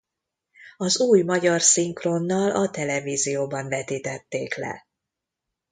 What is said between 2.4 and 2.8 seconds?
a